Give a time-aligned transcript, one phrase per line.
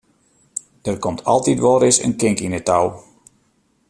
[0.85, 2.85] Der komt altyd wolris in kink yn 't tou.